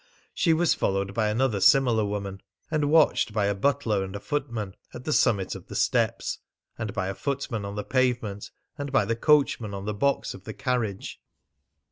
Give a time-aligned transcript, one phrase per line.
[0.33, 4.73] She was followed by another similar woman, and watched by a butler and a footman
[4.95, 6.39] at the summit of the steps,
[6.75, 10.43] and by a footman on the pavement, and by the coachman on the box of
[10.45, 11.21] the carriage.